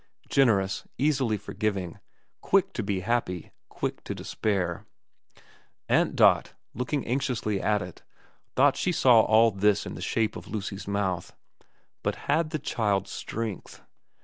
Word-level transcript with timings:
Generous; 0.29 0.87
easily 0.97 1.37
forgiving; 1.37 1.99
quick 2.41 2.73
to 2.73 2.81
be 2.81 3.01
happy; 3.01 3.51
quick 3.69 4.03
to 4.05 4.15
despair, 4.15 4.87
Aunt 5.87 6.15
Dot, 6.15 6.55
looking 6.73 7.05
anxiously 7.05 7.61
at 7.61 7.83
it, 7.83 8.01
thought 8.55 8.75
she 8.75 8.91
saw 8.91 9.21
all 9.21 9.51
this 9.51 9.85
in 9.85 9.93
the 9.93 10.01
shape 10.01 10.35
of 10.35 10.47
Lucy's 10.47 10.87
mouth. 10.87 11.35
But 12.01 12.15
had 12.25 12.49
the 12.49 12.57
child 12.57 13.07
strength 13.07 13.83